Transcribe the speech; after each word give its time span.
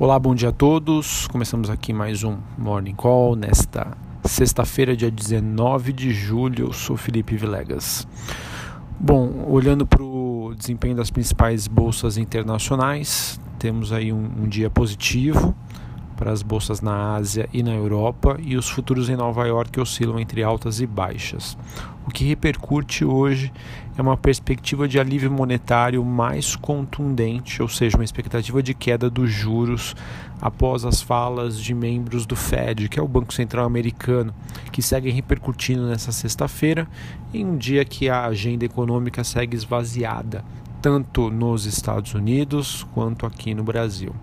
Olá, 0.00 0.16
bom 0.16 0.32
dia 0.32 0.50
a 0.50 0.52
todos. 0.52 1.26
Começamos 1.26 1.68
aqui 1.68 1.92
mais 1.92 2.22
um 2.22 2.36
Morning 2.56 2.94
Call 2.94 3.34
nesta 3.34 3.98
sexta-feira, 4.24 4.96
dia 4.96 5.10
19 5.10 5.92
de 5.92 6.12
julho. 6.12 6.66
Eu 6.66 6.72
sou 6.72 6.96
Felipe 6.96 7.36
Vilegas. 7.36 8.06
Bom, 9.00 9.44
olhando 9.48 9.84
para 9.84 10.00
o 10.00 10.54
desempenho 10.56 10.94
das 10.94 11.10
principais 11.10 11.66
bolsas 11.66 12.16
internacionais, 12.16 13.40
temos 13.58 13.92
aí 13.92 14.12
um, 14.12 14.30
um 14.44 14.46
dia 14.46 14.70
positivo 14.70 15.52
para 16.18 16.32
as 16.32 16.42
bolsas 16.42 16.80
na 16.80 17.14
Ásia 17.14 17.48
e 17.52 17.62
na 17.62 17.72
Europa 17.72 18.36
e 18.42 18.56
os 18.56 18.68
futuros 18.68 19.08
em 19.08 19.14
Nova 19.14 19.46
York 19.46 19.80
oscilam 19.80 20.18
entre 20.18 20.42
altas 20.42 20.80
e 20.80 20.86
baixas. 20.86 21.56
O 22.04 22.10
que 22.10 22.24
repercute 22.24 23.04
hoje 23.04 23.52
é 23.96 24.02
uma 24.02 24.16
perspectiva 24.16 24.88
de 24.88 24.98
alívio 24.98 25.30
monetário 25.30 26.04
mais 26.04 26.56
contundente, 26.56 27.62
ou 27.62 27.68
seja, 27.68 27.96
uma 27.96 28.04
expectativa 28.04 28.60
de 28.60 28.74
queda 28.74 29.08
dos 29.08 29.30
juros 29.30 29.94
após 30.40 30.84
as 30.84 31.00
falas 31.00 31.60
de 31.60 31.72
membros 31.72 32.26
do 32.26 32.34
Fed, 32.34 32.88
que 32.88 32.98
é 32.98 33.02
o 33.02 33.08
Banco 33.08 33.32
Central 33.32 33.64
Americano, 33.64 34.34
que 34.72 34.82
seguem 34.82 35.12
repercutindo 35.12 35.86
nessa 35.86 36.10
sexta-feira, 36.10 36.88
em 37.32 37.44
um 37.44 37.56
dia 37.56 37.84
que 37.84 38.08
a 38.08 38.24
agenda 38.24 38.64
econômica 38.64 39.22
segue 39.22 39.56
esvaziada 39.56 40.44
tanto 40.80 41.30
nos 41.30 41.66
Estados 41.66 42.14
Unidos 42.14 42.86
quanto 42.94 43.26
aqui 43.26 43.54
no 43.54 43.62
Brasil. 43.62 44.14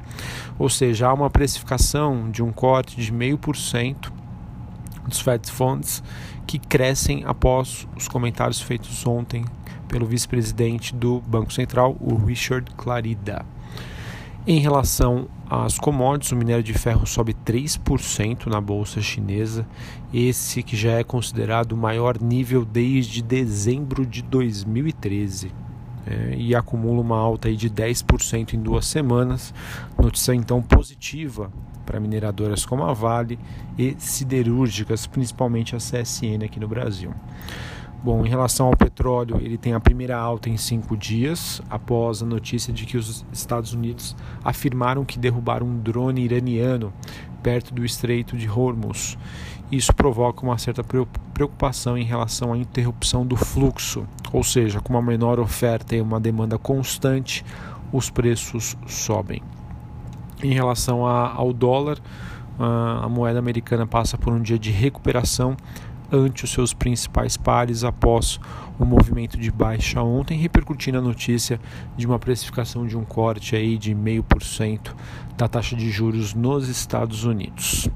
Ou 0.58 0.70
seja, 0.70 1.08
há 1.08 1.14
uma 1.14 1.30
precificação 1.30 2.30
de 2.30 2.42
um 2.42 2.52
corte 2.52 2.96
de 2.98 3.12
0,5% 3.12 4.12
dos 5.08 5.20
Fed 5.20 5.52
Funds 5.52 6.04
que 6.48 6.60
crescem 6.60 7.24
após 7.26 7.88
os 7.96 8.08
comentários 8.08 8.62
feitos 8.62 9.06
ontem 9.06 9.46
pelo 9.88 10.06
vice-presidente 10.06 10.96
do 10.96 11.22
Banco 11.22 11.54
Central, 11.54 11.96
o 12.00 12.16
Richard 12.16 12.72
Clarida. 12.76 13.46
Em 14.48 14.60
relação 14.60 15.28
às 15.50 15.80
commodities, 15.80 16.32
o 16.32 16.36
minério 16.36 16.64
de 16.64 16.74
ferro 16.74 17.06
sobe 17.06 17.34
3% 17.34 18.46
na 18.46 18.62
bolsa 18.62 19.02
chinesa, 19.02 19.68
esse 20.14 20.62
que 20.62 20.76
já 20.76 20.94
é 20.94 21.04
considerado 21.04 21.72
o 21.72 21.78
maior 21.78 22.20
nível 22.22 22.64
desde 22.64 23.24
dezembro 23.24 24.06
de 24.06 24.22
2013 24.22 25.65
é, 26.06 26.36
e 26.36 26.56
acumula 26.56 27.02
uma 27.02 27.18
alta 27.18 27.48
aí 27.48 27.56
de 27.56 27.70
10% 27.70 28.54
em 28.54 28.62
duas 28.62 28.86
semanas. 28.86 29.54
Notícia 29.98 30.34
então 30.34 30.62
positiva 30.62 31.52
para 31.86 32.00
mineradoras 32.00 32.66
como 32.66 32.84
a 32.84 32.94
Vale 32.94 33.38
e 33.78 33.96
siderúrgicas, 33.98 35.06
principalmente 35.06 35.76
a 35.76 35.80
CSN 35.80 36.44
aqui 36.44 36.60
no 36.60 36.68
Brasil. 36.68 37.14
Bom, 38.06 38.24
em 38.24 38.30
relação 38.30 38.68
ao 38.68 38.78
petróleo, 38.78 39.38
ele 39.42 39.58
tem 39.58 39.74
a 39.74 39.80
primeira 39.80 40.16
alta 40.16 40.48
em 40.48 40.58
cinco 40.58 40.96
dias, 40.96 41.60
após 41.68 42.22
a 42.22 42.26
notícia 42.28 42.72
de 42.72 42.86
que 42.86 42.98
os 42.98 43.26
Estados 43.34 43.74
Unidos 43.74 44.16
afirmaram 44.44 45.04
que 45.04 45.18
derrubaram 45.18 45.66
um 45.66 45.80
drone 45.80 46.22
iraniano 46.22 46.94
perto 47.42 47.74
do 47.74 47.84
Estreito 47.84 48.38
de 48.38 48.48
Hormuz. 48.48 49.18
Isso 49.72 49.92
provoca 49.92 50.46
uma 50.46 50.56
certa 50.60 50.84
preocupação 51.34 51.98
em 51.98 52.04
relação 52.04 52.54
à 52.54 52.58
interrupção 52.60 53.26
do 53.26 53.36
fluxo, 53.36 54.06
ou 54.32 54.44
seja, 54.44 54.80
com 54.80 54.94
uma 54.94 55.02
menor 55.02 55.40
oferta 55.40 55.96
e 55.96 56.00
uma 56.00 56.20
demanda 56.20 56.60
constante, 56.60 57.44
os 57.92 58.12
preços 58.12 58.78
sobem. 58.86 59.42
Em 60.44 60.54
relação 60.54 61.08
ao 61.08 61.52
dólar, 61.52 61.98
a 62.60 63.10
moeda 63.10 63.40
americana 63.40 63.88
passa 63.88 64.16
por 64.16 64.32
um 64.32 64.44
dia 64.44 64.60
de 64.60 64.70
recuperação 64.70 65.58
ante 66.16 66.46
os 66.46 66.52
seus 66.52 66.74
principais 66.74 67.38
pares 67.38 67.84
após 67.84 68.40
o 68.80 68.86
movimento 68.86 69.38
de 69.38 69.52
baixa 69.52 70.02
ontem, 70.02 70.38
repercutindo 70.38 70.98
a 70.98 71.02
notícia 71.02 71.60
de 71.96 72.06
uma 72.06 72.18
precificação 72.18 72.86
de 72.86 72.98
um 72.98 73.04
corte 73.04 73.56
aí 73.56 73.78
de 73.78 73.94
0,5% 73.94 74.96
da 75.38 75.48
taxa 75.48 75.76
de 75.76 75.90
juros 75.90 76.34
nos 76.34 76.68
Estados 76.70 77.24
Unidos. 77.24 77.90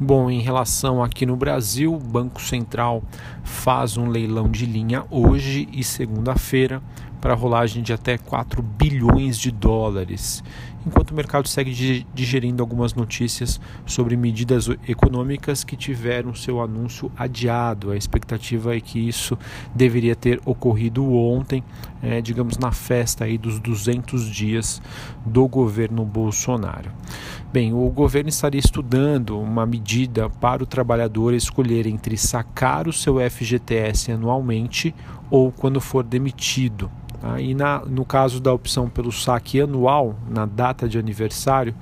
Bom, 0.00 0.30
em 0.30 0.40
relação 0.40 1.02
aqui 1.02 1.26
no 1.26 1.36
Brasil, 1.36 1.94
o 1.94 1.98
Banco 1.98 2.40
Central 2.40 3.02
faz 3.44 3.96
um 3.96 4.08
leilão 4.08 4.50
de 4.50 4.64
linha 4.64 5.04
hoje 5.10 5.68
e 5.70 5.84
segunda-feira 5.84 6.82
para 7.22 7.34
rolagem 7.34 7.84
de 7.84 7.92
até 7.92 8.18
4 8.18 8.60
bilhões 8.60 9.38
de 9.38 9.52
dólares, 9.52 10.42
enquanto 10.84 11.12
o 11.12 11.14
mercado 11.14 11.46
segue 11.46 12.04
digerindo 12.12 12.60
algumas 12.60 12.94
notícias 12.94 13.60
sobre 13.86 14.16
medidas 14.16 14.68
econômicas 14.88 15.62
que 15.62 15.76
tiveram 15.76 16.34
seu 16.34 16.60
anúncio 16.60 17.12
adiado. 17.16 17.92
A 17.92 17.96
expectativa 17.96 18.76
é 18.76 18.80
que 18.80 18.98
isso 18.98 19.38
deveria 19.72 20.16
ter 20.16 20.40
ocorrido 20.44 21.14
ontem, 21.14 21.62
é, 22.02 22.20
digamos 22.20 22.58
na 22.58 22.72
festa 22.72 23.24
aí 23.24 23.38
dos 23.38 23.60
200 23.60 24.28
dias 24.28 24.82
do 25.24 25.46
governo 25.46 26.04
Bolsonaro. 26.04 26.90
Bem, 27.52 27.72
o 27.72 27.88
governo 27.88 28.30
estaria 28.30 28.58
estudando 28.58 29.38
uma 29.38 29.64
medida 29.64 30.28
para 30.28 30.64
o 30.64 30.66
trabalhador 30.66 31.34
escolher 31.34 31.86
entre 31.86 32.16
sacar 32.16 32.88
o 32.88 32.92
seu 32.92 33.18
FGTS 33.30 34.10
anualmente 34.10 34.92
ou 35.30 35.52
quando 35.52 35.80
for 35.80 36.02
demitido. 36.02 36.90
Tá? 37.22 37.40
E 37.40 37.54
na, 37.54 37.78
no 37.86 38.04
caso 38.04 38.40
da 38.40 38.52
opção 38.52 38.90
pelo 38.90 39.12
saque 39.12 39.60
anual, 39.60 40.16
na 40.28 40.44
data 40.44 40.88
de 40.88 40.98
aniversário, 40.98 41.72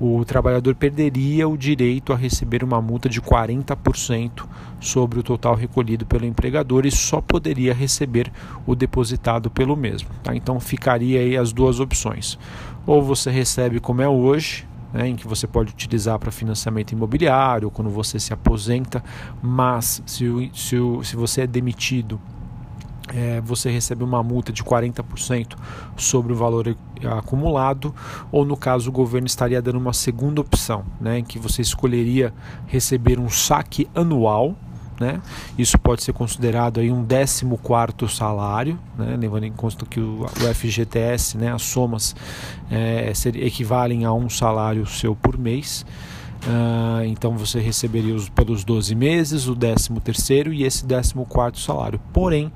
o 0.00 0.24
trabalhador 0.24 0.74
perderia 0.74 1.46
o 1.46 1.58
direito 1.58 2.10
a 2.10 2.16
receber 2.16 2.64
uma 2.64 2.80
multa 2.80 3.06
de 3.06 3.20
40% 3.20 4.46
sobre 4.80 5.18
o 5.18 5.22
total 5.22 5.54
recolhido 5.54 6.06
pelo 6.06 6.24
empregador 6.24 6.86
e 6.86 6.90
só 6.90 7.20
poderia 7.20 7.74
receber 7.74 8.32
o 8.66 8.74
depositado 8.74 9.50
pelo 9.50 9.76
mesmo. 9.76 10.08
Tá? 10.22 10.34
Então 10.34 10.58
ficaria 10.58 11.20
aí 11.20 11.36
as 11.36 11.52
duas 11.52 11.80
opções. 11.80 12.38
Ou 12.86 13.02
você 13.02 13.30
recebe 13.30 13.80
como 13.80 14.00
é 14.00 14.08
hoje, 14.08 14.66
né, 14.90 15.06
em 15.06 15.16
que 15.16 15.28
você 15.28 15.46
pode 15.46 15.70
utilizar 15.70 16.18
para 16.18 16.30
financiamento 16.30 16.92
imobiliário, 16.92 17.70
quando 17.70 17.90
você 17.90 18.18
se 18.18 18.32
aposenta, 18.32 19.04
mas 19.42 20.02
se, 20.06 20.50
se, 20.54 20.76
se 21.02 21.14
você 21.14 21.42
é 21.42 21.46
demitido 21.46 22.18
é, 23.14 23.40
você 23.40 23.70
recebe 23.70 24.04
uma 24.04 24.22
multa 24.22 24.52
de 24.52 24.62
40% 24.62 25.56
sobre 25.96 26.32
o 26.32 26.36
valor 26.36 26.76
acumulado, 27.16 27.94
ou 28.30 28.44
no 28.44 28.56
caso 28.56 28.90
o 28.90 28.92
governo 28.92 29.26
estaria 29.26 29.60
dando 29.62 29.78
uma 29.78 29.92
segunda 29.92 30.40
opção, 30.40 30.84
né, 31.00 31.18
em 31.18 31.24
que 31.24 31.38
você 31.38 31.62
escolheria 31.62 32.32
receber 32.66 33.18
um 33.18 33.28
saque 33.28 33.88
anual. 33.94 34.54
Né? 35.00 35.22
Isso 35.56 35.78
pode 35.78 36.02
ser 36.02 36.12
considerado 36.12 36.80
aí 36.80 36.90
um 36.90 37.04
14 37.04 37.44
salário, 38.08 38.76
né? 38.98 39.16
levando 39.16 39.44
em 39.44 39.52
conta 39.52 39.86
que 39.86 40.00
o, 40.00 40.26
FGTS, 40.52 41.38
né, 41.38 41.52
as 41.52 41.62
somas 41.62 42.16
é, 42.68 43.12
equivalem 43.36 44.04
a 44.04 44.12
um 44.12 44.28
salário 44.28 44.84
seu 44.86 45.14
por 45.14 45.38
mês. 45.38 45.86
Uh, 46.38 47.04
então 47.06 47.36
você 47.36 47.58
receberia 47.58 48.14
os, 48.14 48.28
pelos 48.28 48.62
12 48.62 48.94
meses 48.94 49.48
o 49.48 49.56
13 49.56 50.00
terceiro 50.00 50.52
e 50.52 50.62
esse 50.62 50.84
14 50.86 51.14
quarto 51.28 51.58
salário. 51.58 52.00
Porém, 52.12 52.52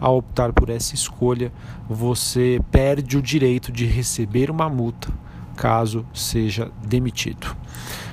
ao 0.00 0.18
optar 0.18 0.52
por 0.52 0.70
essa 0.70 0.94
escolha, 0.94 1.52
você 1.88 2.60
perde 2.70 3.16
o 3.16 3.22
direito 3.22 3.72
de 3.72 3.86
receber 3.86 4.50
uma 4.50 4.68
multa 4.68 5.12
caso 5.56 6.06
seja 6.12 6.70
demitido. 6.84 7.56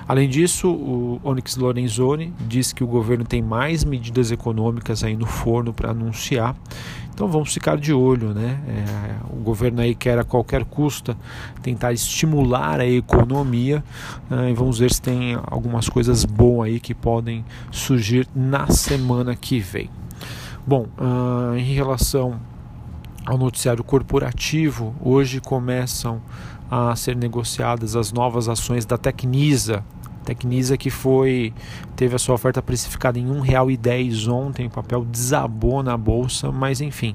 Além 0.07 0.27
disso, 0.27 0.69
o 0.69 1.19
Onyx 1.23 1.55
Lorenzoni 1.55 2.33
diz 2.47 2.73
que 2.73 2.83
o 2.83 2.87
governo 2.87 3.23
tem 3.23 3.41
mais 3.41 3.83
medidas 3.83 4.31
econômicas 4.31 5.03
aí 5.03 5.15
no 5.15 5.25
forno 5.25 5.73
para 5.73 5.91
anunciar. 5.91 6.55
Então 7.13 7.27
vamos 7.27 7.53
ficar 7.53 7.77
de 7.77 7.93
olho, 7.93 8.33
né? 8.33 8.59
É, 8.67 9.15
o 9.31 9.37
governo 9.37 9.81
aí 9.81 9.93
quer 9.93 10.17
a 10.17 10.23
qualquer 10.23 10.65
custo 10.65 11.15
tentar 11.61 11.93
estimular 11.93 12.79
a 12.79 12.87
economia 12.87 13.83
uh, 14.31 14.49
e 14.49 14.53
vamos 14.53 14.79
ver 14.79 14.91
se 14.91 15.01
tem 15.01 15.37
algumas 15.45 15.87
coisas 15.87 16.25
boas 16.25 16.69
aí 16.69 16.79
que 16.79 16.95
podem 16.95 17.45
surgir 17.71 18.27
na 18.35 18.67
semana 18.67 19.35
que 19.35 19.59
vem. 19.59 19.89
Bom, 20.65 20.87
uh, 20.97 21.57
em 21.57 21.73
relação 21.73 22.39
ao 23.25 23.37
noticiário 23.37 23.83
corporativo, 23.83 24.95
hoje 25.01 25.41
começam 25.41 26.21
a 26.71 26.95
ser 26.95 27.17
negociadas 27.17 27.97
as 27.97 28.13
novas 28.13 28.47
ações 28.47 28.85
da 28.85 28.97
Tecnisa. 28.97 29.83
Tecnisa 30.23 30.77
que 30.77 30.89
foi 30.89 31.53
teve 31.97 32.15
a 32.15 32.19
sua 32.19 32.35
oferta 32.35 32.61
precificada 32.61 33.19
em 33.19 33.25
R$ 33.25 33.41
1,10 33.41 34.31
ontem, 34.31 34.67
o 34.67 34.69
papel 34.69 35.03
desabou 35.03 35.83
na 35.83 35.97
bolsa, 35.97 36.49
mas 36.49 36.79
enfim, 36.79 37.13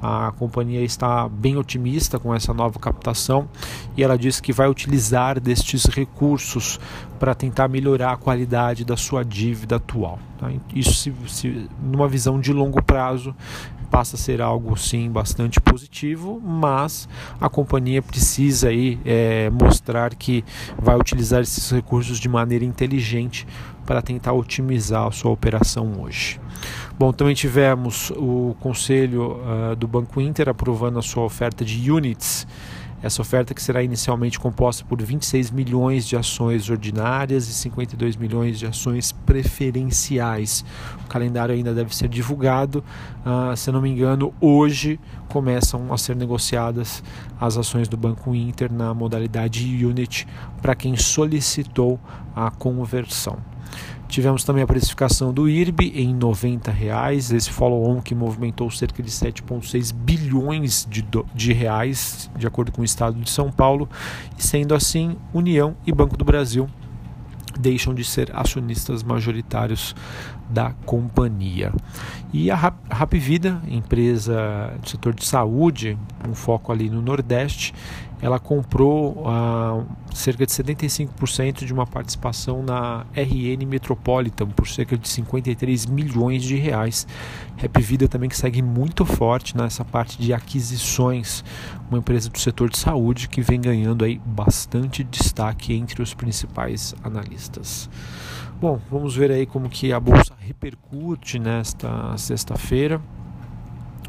a 0.00 0.32
companhia 0.38 0.82
está 0.82 1.28
bem 1.28 1.56
otimista 1.56 2.18
com 2.18 2.34
essa 2.34 2.52
nova 2.52 2.78
captação 2.78 3.48
e 3.96 4.02
ela 4.02 4.18
diz 4.18 4.40
que 4.40 4.52
vai 4.52 4.68
utilizar 4.68 5.40
destes 5.40 5.86
recursos 5.86 6.78
para 7.18 7.34
tentar 7.34 7.68
melhorar 7.68 8.12
a 8.12 8.16
qualidade 8.16 8.84
da 8.84 8.96
sua 8.96 9.24
dívida 9.24 9.76
atual. 9.76 10.18
Tá? 10.38 10.50
Isso, 10.74 10.94
se, 10.94 11.12
se, 11.28 11.68
numa 11.82 12.06
visão 12.06 12.38
de 12.38 12.52
longo 12.52 12.82
prazo, 12.82 13.34
passa 13.90 14.16
a 14.16 14.18
ser 14.18 14.42
algo 14.42 14.76
sim 14.76 15.10
bastante 15.10 15.60
positivo, 15.60 16.40
mas 16.44 17.08
a 17.40 17.48
companhia 17.48 18.02
precisa 18.02 18.68
aí, 18.68 18.98
é, 19.04 19.48
mostrar 19.50 20.14
que 20.14 20.44
vai 20.78 20.96
utilizar 20.96 21.40
esses 21.40 21.70
recursos 21.70 22.18
de 22.18 22.28
maneira 22.28 22.64
inteligente 22.64 23.46
para 23.86 24.02
tentar 24.02 24.32
otimizar 24.32 25.06
a 25.06 25.12
sua 25.12 25.30
operação 25.30 26.02
hoje. 26.02 26.40
Bom, 26.98 27.12
também 27.12 27.34
tivemos 27.34 28.10
o 28.10 28.56
conselho 28.60 29.38
uh, 29.40 29.76
do 29.76 29.86
Banco 29.86 30.20
Inter 30.20 30.48
aprovando 30.48 30.98
a 30.98 31.02
sua 31.02 31.24
oferta 31.24 31.64
de 31.64 31.90
units 31.90 32.46
Essa 33.02 33.20
oferta 33.20 33.54
que 33.54 33.62
será 33.62 33.82
inicialmente 33.82 34.40
composta 34.40 34.84
por 34.84 35.00
26 35.00 35.50
milhões 35.50 36.06
de 36.08 36.16
ações 36.16 36.68
ordinárias 36.70 37.46
e 37.48 37.52
52 37.52 38.16
milhões 38.16 38.58
de 38.58 38.66
ações 38.66 39.12
preferenciais. 39.12 40.64
O 41.04 41.08
calendário 41.08 41.54
ainda 41.54 41.74
deve 41.74 41.94
ser 41.94 42.08
divulgado. 42.08 42.82
Uh, 43.24 43.54
se 43.54 43.70
não 43.70 43.82
me 43.82 43.90
engano, 43.90 44.32
hoje 44.40 44.98
começam 45.28 45.92
a 45.92 45.98
ser 45.98 46.16
negociadas 46.16 47.02
as 47.38 47.58
ações 47.58 47.86
do 47.86 47.96
Banco 47.96 48.34
Inter 48.34 48.72
na 48.72 48.94
modalidade 48.94 49.84
Unit 49.84 50.26
para 50.62 50.74
quem 50.74 50.96
solicitou 50.96 52.00
a 52.34 52.50
conversão. 52.50 53.38
Tivemos 54.08 54.44
também 54.44 54.62
a 54.62 54.66
precificação 54.66 55.32
do 55.32 55.48
IRB 55.48 55.92
em 55.94 56.14
90 56.14 56.70
reais, 56.70 57.32
esse 57.32 57.50
follow-on 57.50 58.00
que 58.00 58.14
movimentou 58.14 58.70
cerca 58.70 59.02
de 59.02 59.10
7,6 59.10 59.92
bilhões 59.92 60.86
de, 60.88 61.02
do, 61.02 61.26
de 61.34 61.52
reais, 61.52 62.30
de 62.36 62.46
acordo 62.46 62.70
com 62.70 62.82
o 62.82 62.84
Estado 62.84 63.18
de 63.20 63.28
São 63.28 63.50
Paulo, 63.50 63.88
e 64.38 64.42
sendo 64.42 64.74
assim, 64.74 65.16
União 65.34 65.76
e 65.86 65.92
Banco 65.92 66.16
do 66.16 66.24
Brasil 66.24 66.68
deixam 67.58 67.94
de 67.94 68.04
ser 68.04 68.30
acionistas 68.34 69.02
majoritários 69.02 69.94
da 70.48 70.72
companhia. 70.84 71.72
E 72.32 72.50
a 72.50 72.56
Rap 72.56 73.18
Vida, 73.18 73.60
empresa 73.68 74.72
do 74.80 74.88
setor 74.88 75.14
de 75.14 75.24
saúde, 75.24 75.98
um 76.28 76.34
foco 76.34 76.72
ali 76.72 76.88
no 76.88 77.02
Nordeste, 77.02 77.74
ela 78.20 78.38
comprou 78.38 79.24
ah, 79.26 79.84
cerca 80.14 80.46
de 80.46 80.52
75% 80.52 81.64
de 81.64 81.72
uma 81.72 81.86
participação 81.86 82.62
na 82.62 83.04
RN 83.14 83.66
Metropolitan 83.66 84.46
por 84.46 84.66
cerca 84.66 84.96
de 84.96 85.06
53 85.08 85.86
milhões 85.86 86.42
de 86.42 86.56
reais. 86.56 87.06
Rap 87.56 87.80
Vida 87.82 88.08
também 88.08 88.28
que 88.28 88.36
segue 88.36 88.62
muito 88.62 89.04
forte 89.04 89.56
nessa 89.56 89.84
parte 89.84 90.18
de 90.18 90.32
aquisições, 90.32 91.44
uma 91.90 91.98
empresa 91.98 92.30
do 92.30 92.38
setor 92.38 92.70
de 92.70 92.78
saúde 92.78 93.28
que 93.28 93.42
vem 93.42 93.60
ganhando 93.60 94.04
aí 94.04 94.20
bastante 94.24 95.04
destaque 95.04 95.74
entre 95.74 96.02
os 96.02 96.14
principais 96.14 96.94
analistas. 97.04 97.45
Bom, 98.60 98.80
vamos 98.90 99.14
ver 99.14 99.30
aí 99.30 99.44
como 99.46 99.68
que 99.68 99.92
a 99.92 100.00
bolsa 100.00 100.34
repercute 100.38 101.38
nesta 101.38 102.16
sexta-feira. 102.16 103.00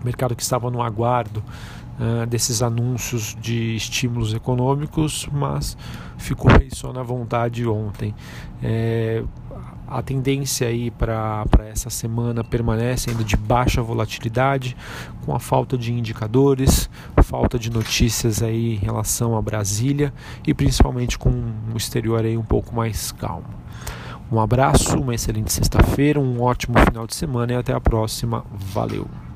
Mercado 0.03 0.35
que 0.35 0.43
estava 0.43 0.71
no 0.71 0.81
aguardo 0.81 1.43
uh, 1.99 2.25
desses 2.25 2.61
anúncios 2.61 3.35
de 3.41 3.75
estímulos 3.75 4.33
econômicos, 4.33 5.27
mas 5.31 5.77
ficou 6.17 6.51
aí 6.51 6.69
só 6.73 6.93
na 6.93 7.03
vontade 7.03 7.67
ontem. 7.67 8.15
É, 8.63 9.23
a 9.87 10.01
tendência 10.01 10.67
aí 10.67 10.91
para 10.91 11.45
essa 11.69 11.89
semana 11.89 12.43
permanece 12.43 13.09
ainda 13.09 13.23
de 13.23 13.37
baixa 13.37 13.81
volatilidade, 13.81 14.75
com 15.25 15.33
a 15.33 15.39
falta 15.39 15.77
de 15.77 15.93
indicadores, 15.93 16.89
falta 17.23 17.59
de 17.59 17.69
notícias 17.69 18.41
aí 18.41 18.75
em 18.75 18.77
relação 18.77 19.35
a 19.37 19.41
Brasília 19.41 20.13
e 20.45 20.53
principalmente 20.53 21.17
com 21.17 21.29
o 21.73 21.77
exterior 21.77 22.23
aí 22.23 22.37
um 22.37 22.43
pouco 22.43 22.75
mais 22.75 23.11
calmo. 23.11 23.47
Um 24.31 24.39
abraço, 24.39 24.99
uma 24.99 25.15
excelente 25.15 25.53
sexta-feira, 25.53 26.19
um 26.19 26.41
ótimo 26.41 26.77
final 26.79 27.07
de 27.07 27.15
semana 27.15 27.53
e 27.53 27.55
até 27.55 27.73
a 27.73 27.79
próxima. 27.79 28.45
Valeu! 28.51 29.26